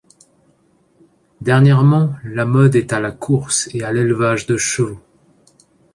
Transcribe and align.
Dernièrement, 1.41 2.15
la 2.23 2.45
mode 2.45 2.75
est 2.75 2.91
à 2.91 2.99
la 2.99 3.11
course 3.11 3.69
et 3.71 3.83
à 3.83 3.91
l’élevage 3.93 4.47
de 4.47 4.57
chevaux. 4.57 4.99